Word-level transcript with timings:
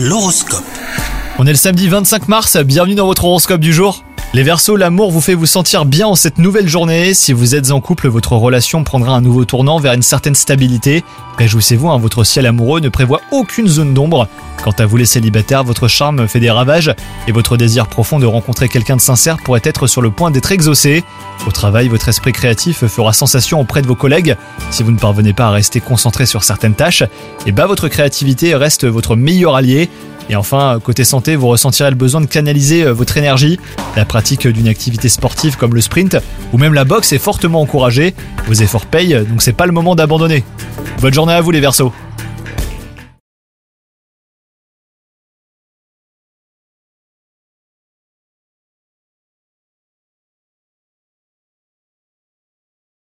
L'horoscope. 0.00 0.62
On 1.40 1.46
est 1.48 1.50
le 1.50 1.56
samedi 1.56 1.88
25 1.88 2.28
mars, 2.28 2.56
bienvenue 2.58 2.94
dans 2.94 3.06
votre 3.06 3.24
horoscope 3.24 3.60
du 3.60 3.72
jour. 3.72 4.04
Les 4.38 4.44
Verseaux, 4.44 4.76
l'amour 4.76 5.10
vous 5.10 5.20
fait 5.20 5.34
vous 5.34 5.46
sentir 5.46 5.84
bien 5.84 6.06
en 6.06 6.14
cette 6.14 6.38
nouvelle 6.38 6.68
journée. 6.68 7.12
Si 7.12 7.32
vous 7.32 7.56
êtes 7.56 7.72
en 7.72 7.80
couple, 7.80 8.06
votre 8.06 8.36
relation 8.36 8.84
prendra 8.84 9.16
un 9.16 9.20
nouveau 9.20 9.44
tournant 9.44 9.80
vers 9.80 9.94
une 9.94 10.02
certaine 10.02 10.36
stabilité. 10.36 11.02
Réjouissez-vous, 11.38 11.88
hein, 11.88 11.98
votre 11.98 12.22
ciel 12.22 12.46
amoureux 12.46 12.78
ne 12.78 12.88
prévoit 12.88 13.20
aucune 13.32 13.66
zone 13.66 13.94
d'ombre. 13.94 14.28
Quant 14.62 14.74
à 14.78 14.86
vous 14.86 14.96
les 14.96 15.06
célibataires, 15.06 15.64
votre 15.64 15.88
charme 15.88 16.28
fait 16.28 16.38
des 16.38 16.52
ravages 16.52 16.94
et 17.26 17.32
votre 17.32 17.56
désir 17.56 17.88
profond 17.88 18.20
de 18.20 18.26
rencontrer 18.26 18.68
quelqu'un 18.68 18.94
de 18.94 19.00
sincère 19.00 19.38
pourrait 19.38 19.60
être 19.64 19.88
sur 19.88 20.02
le 20.02 20.12
point 20.12 20.30
d'être 20.30 20.52
exaucé. 20.52 21.02
Au 21.44 21.50
travail, 21.50 21.88
votre 21.88 22.08
esprit 22.08 22.30
créatif 22.30 22.86
fera 22.86 23.12
sensation 23.12 23.60
auprès 23.60 23.82
de 23.82 23.88
vos 23.88 23.96
collègues. 23.96 24.36
Si 24.70 24.84
vous 24.84 24.92
ne 24.92 24.98
parvenez 24.98 25.32
pas 25.32 25.48
à 25.48 25.50
rester 25.50 25.80
concentré 25.80 26.26
sur 26.26 26.44
certaines 26.44 26.76
tâches, 26.76 27.02
et 27.44 27.50
bah 27.50 27.66
votre 27.66 27.88
créativité 27.88 28.54
reste 28.54 28.86
votre 28.86 29.16
meilleur 29.16 29.56
allié. 29.56 29.90
Et 30.30 30.36
enfin, 30.36 30.78
côté 30.82 31.04
santé, 31.04 31.36
vous 31.36 31.48
ressentirez 31.48 31.90
le 31.90 31.96
besoin 31.96 32.20
de 32.20 32.26
canaliser 32.26 32.84
euh, 32.84 32.92
votre 32.92 33.16
énergie. 33.16 33.58
La 33.96 34.04
pratique 34.04 34.46
d'une 34.46 34.68
activité 34.68 35.08
sportive 35.08 35.56
comme 35.56 35.74
le 35.74 35.80
sprint 35.80 36.16
ou 36.52 36.58
même 36.58 36.74
la 36.74 36.84
boxe 36.84 37.12
est 37.12 37.18
fortement 37.18 37.60
encouragée. 37.60 38.14
Vos 38.46 38.54
efforts 38.54 38.86
payent, 38.86 39.24
donc 39.28 39.42
c'est 39.42 39.52
pas 39.52 39.66
le 39.66 39.72
moment 39.72 39.94
d'abandonner. 39.94 40.44
Bonne 41.00 41.14
journée 41.14 41.32
à 41.32 41.40
vous 41.40 41.50
les 41.50 41.60
Verseaux 41.60 41.92